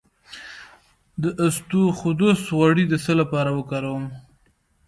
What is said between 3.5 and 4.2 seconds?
وکاروم؟